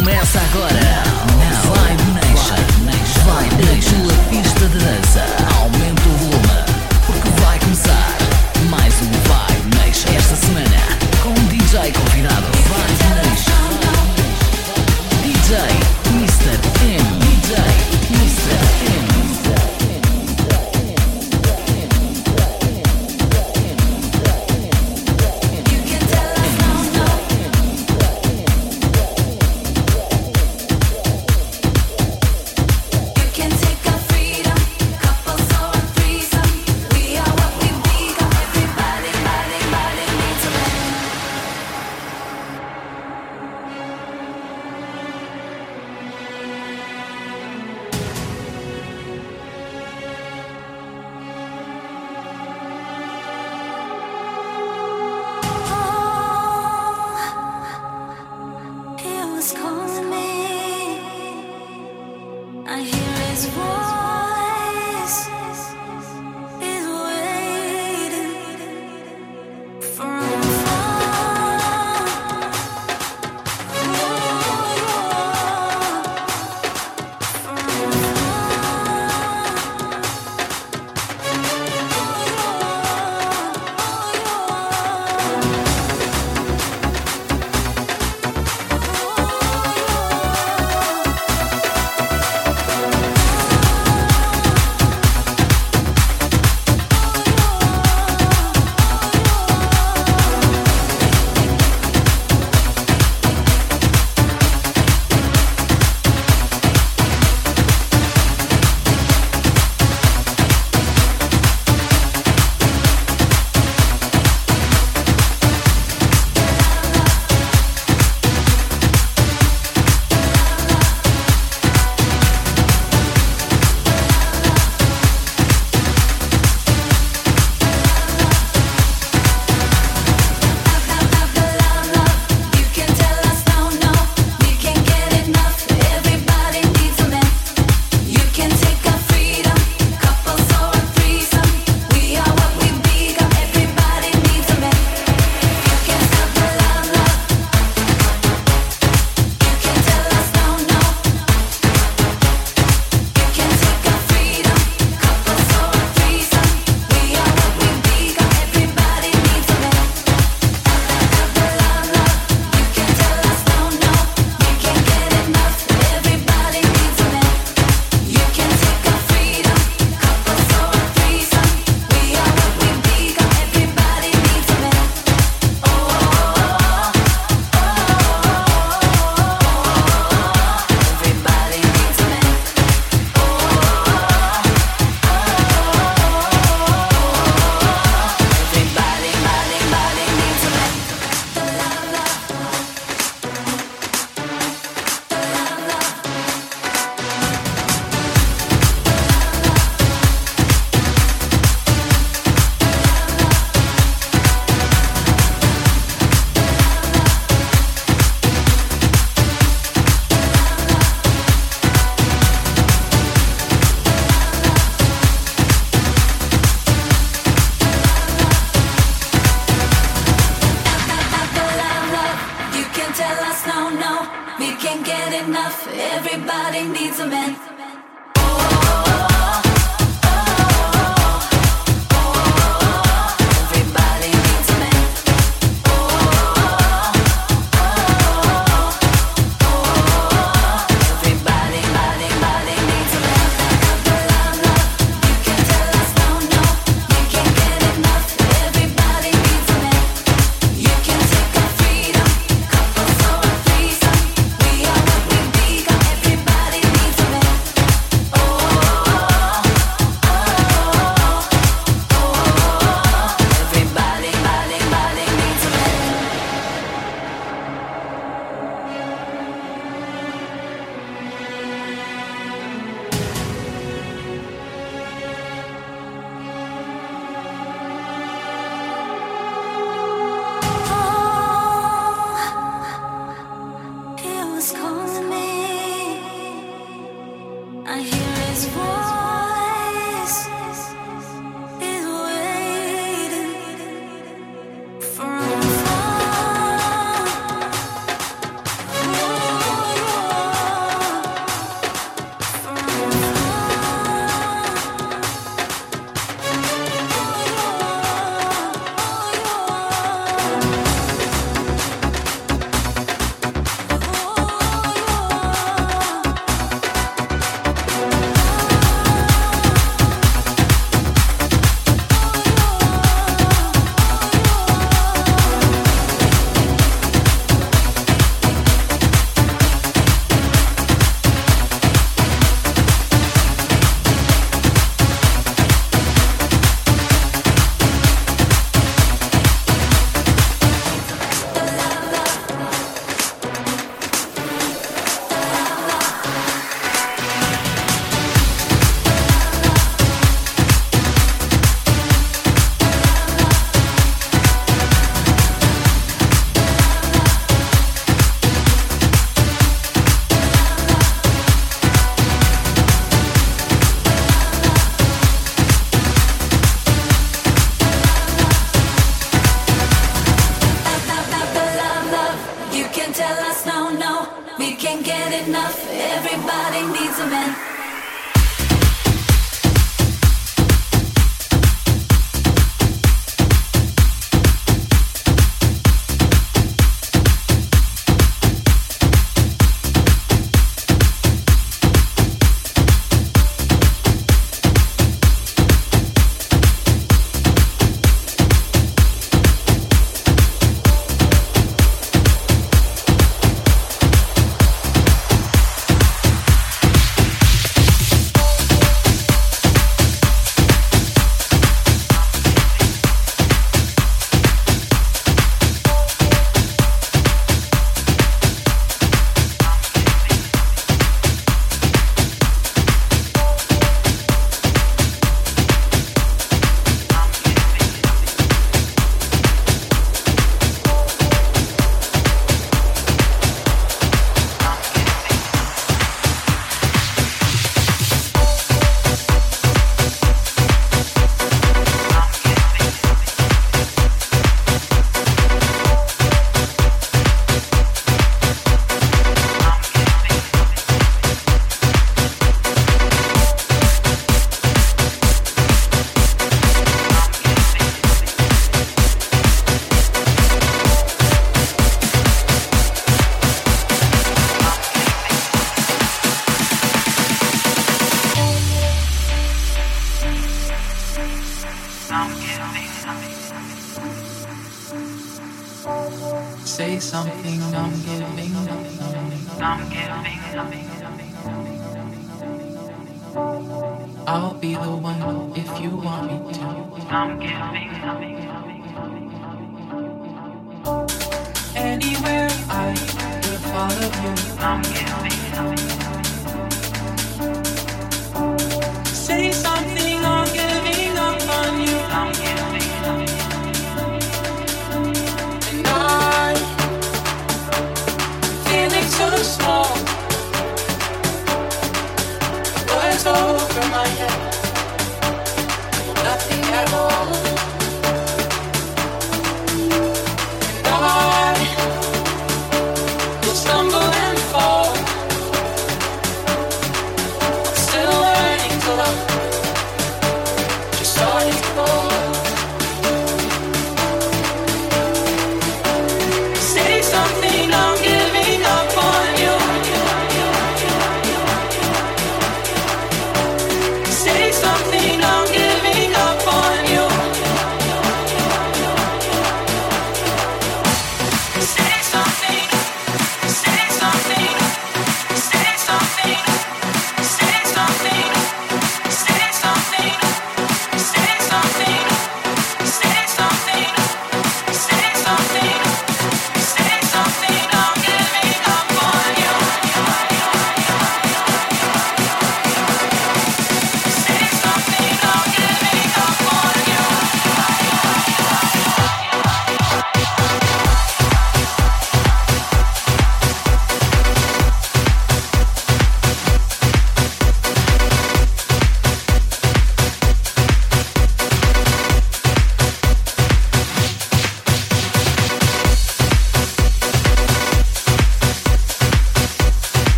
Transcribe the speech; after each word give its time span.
Começa 0.00 0.40
agora 0.40 1.02
Vibe 1.62 2.12
Nation. 2.14 2.56
Vibe 3.26 3.64
na 3.66 4.14
tua 4.14 4.24
pista 4.30 4.66
de 4.66 4.78
dança. 4.78 5.39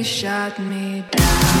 he 0.00 0.04
shot 0.04 0.58
me 0.58 1.04
down. 1.10 1.60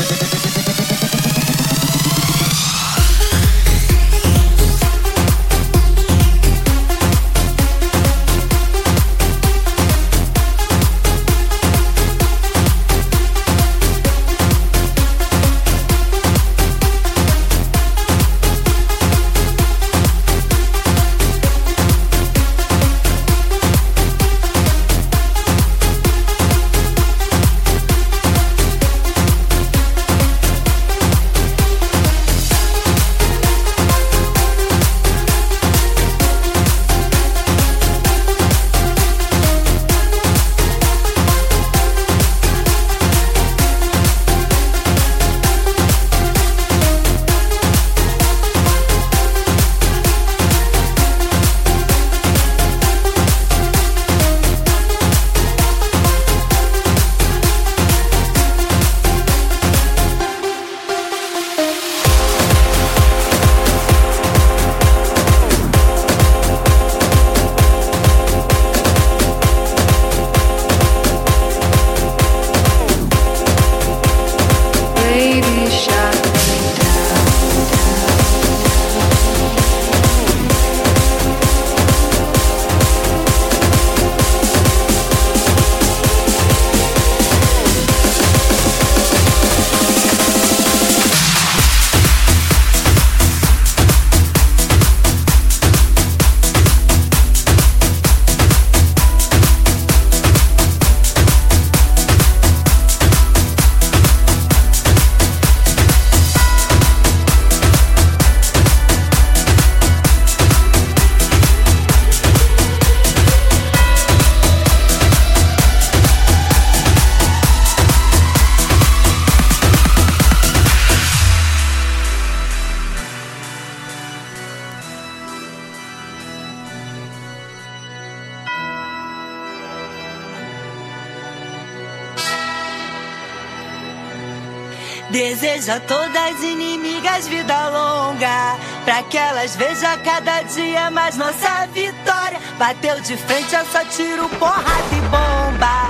Cada 140.03 140.41
dia 140.43 140.91
mais 140.91 141.15
nossa 141.17 141.67
vitória. 141.73 142.39
Bateu 142.57 142.99
de 143.01 143.17
frente, 143.17 143.55
é 143.55 143.63
só 143.65 143.83
tiro, 143.85 144.27
porrada 144.29 144.95
e 144.95 145.01
bomba. 145.01 145.89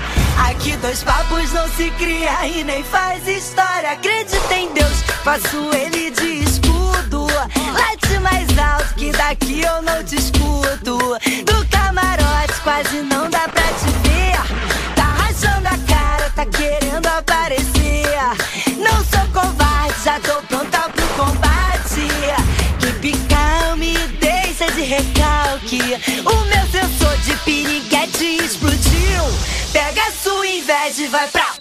Aqui 0.50 0.76
dois 0.78 1.04
papos 1.04 1.52
não 1.54 1.67
se 1.69 1.89
cria 1.91 2.47
e 2.47 2.63
nem 2.63 2.84
faz 2.84 3.28
história. 3.28 3.91
Acredita 3.91 4.56
em 4.56 4.71
Deus, 4.74 5.02
faço 5.24 5.69
ele 5.74 6.12
de 6.12 6.43
escudo. 6.43 7.28
Late 7.74 8.19
mais 8.19 8.47
alto 8.58 8.93
que 8.95 9.12
daqui 9.12 9.62
eu 9.62 9.82
não 9.82 10.04
te 10.04 10.15
escuto. 10.15 10.97
Do 11.45 11.67
camarote 11.69 12.62
quase 12.63 13.02
não 13.02 13.11
O 26.25 26.45
meu 26.45 26.67
sensor 26.71 27.17
de 27.19 27.35
piriguete 27.37 28.25
explodiu. 28.43 29.23
Pega 29.71 30.11
sua 30.23 30.47
inveja 30.47 31.03
e 31.03 31.07
vai 31.07 31.27
pra. 31.27 31.61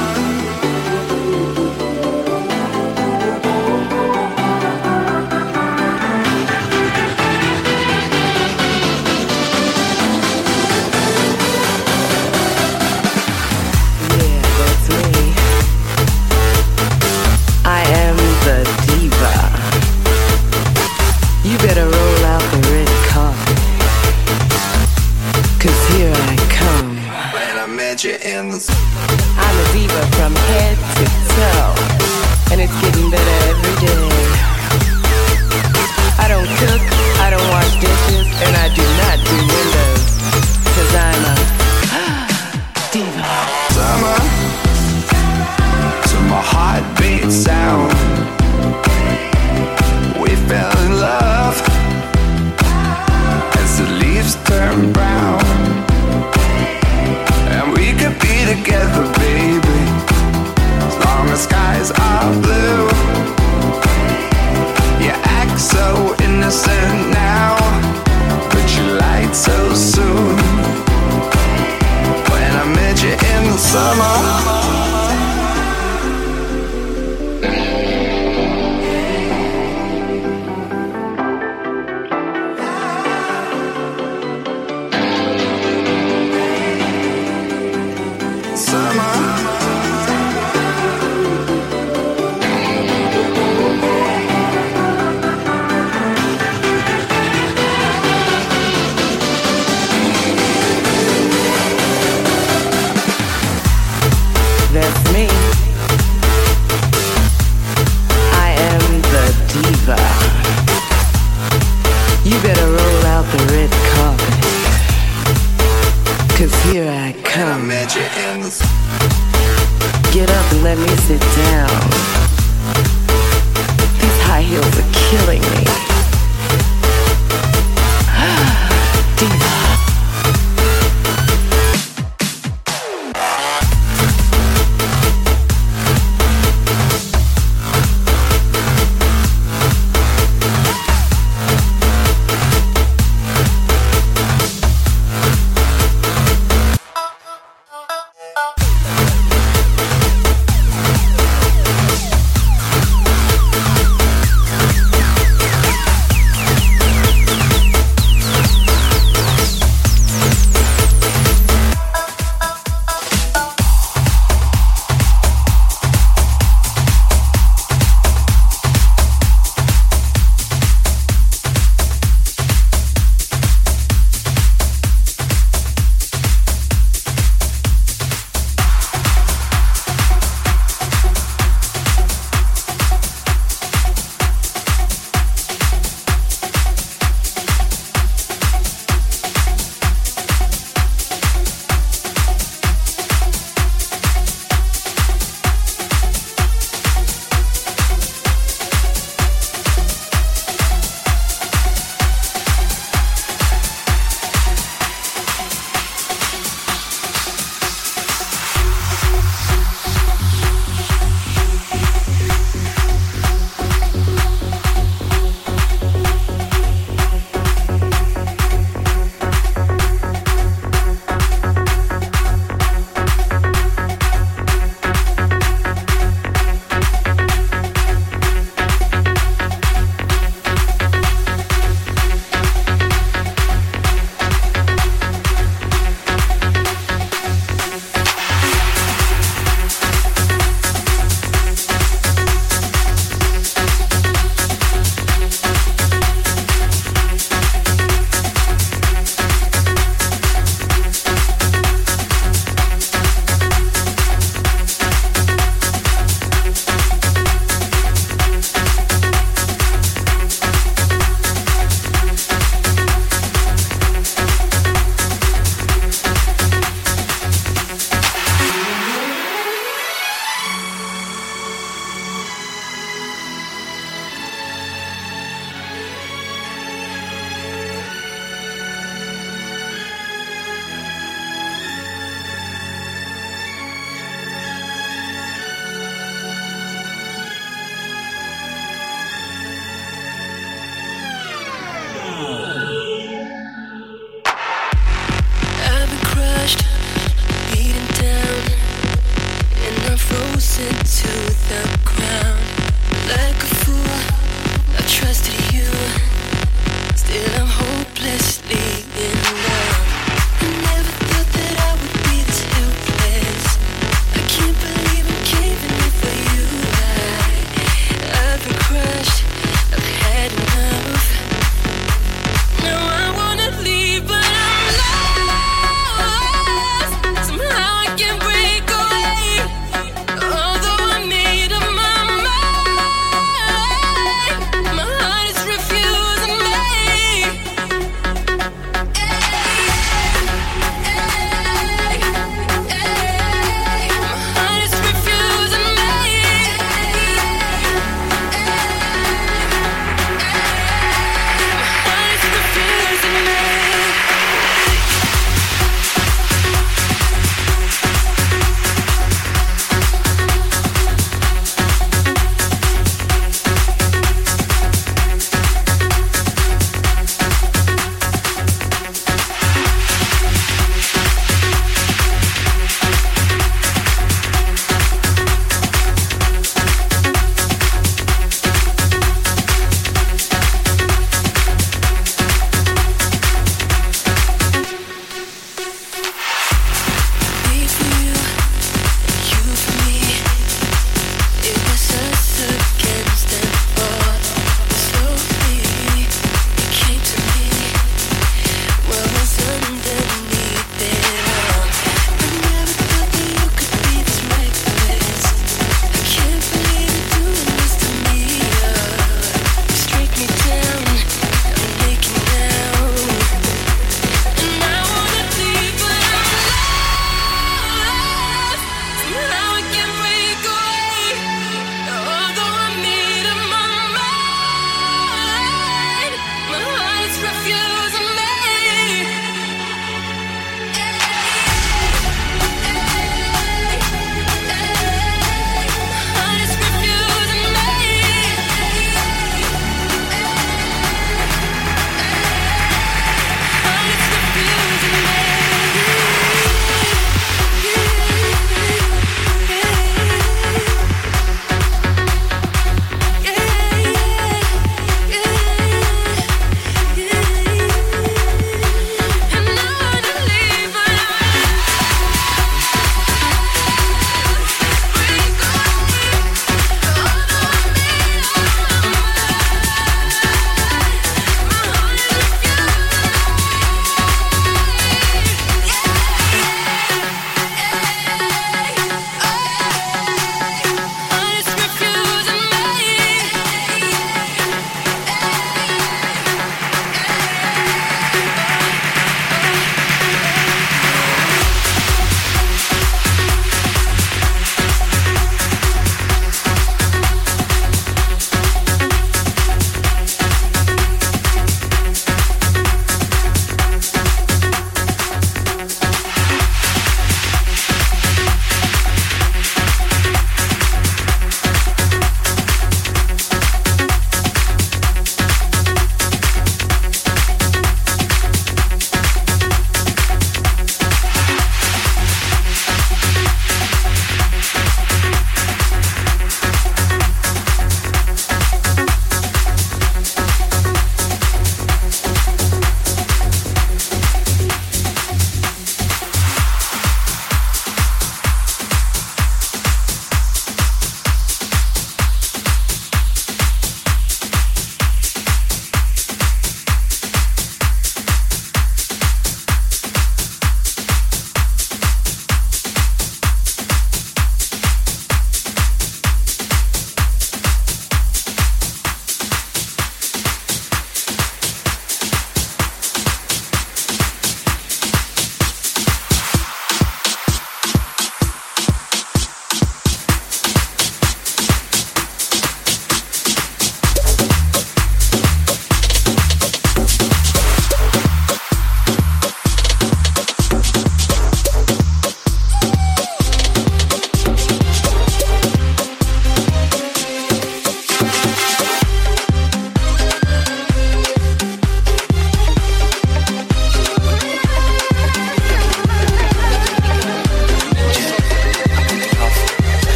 the 301.51 302.00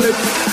men 0.00 0.47